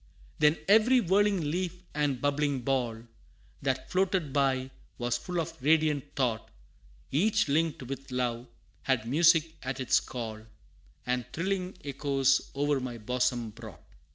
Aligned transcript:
Then 0.39 0.57
every 0.67 0.99
whirling 0.99 1.51
leaf 1.51 1.83
and 1.93 2.19
bubbling 2.19 2.61
ball, 2.61 3.03
That 3.61 3.91
floated 3.91 4.33
by, 4.33 4.71
was 4.97 5.15
full 5.15 5.39
of 5.39 5.61
radiant 5.61 6.15
thought; 6.15 6.49
Each 7.11 7.47
linked 7.47 7.83
with 7.83 8.09
love, 8.09 8.47
had 8.81 9.07
music 9.07 9.53
at 9.61 9.79
its 9.79 9.99
call, 9.99 10.41
And 11.05 11.23
thrilling 11.31 11.77
echoes 11.85 12.49
o'er 12.55 12.79
my 12.79 12.97
bosom 12.97 13.51
brought. 13.51 13.83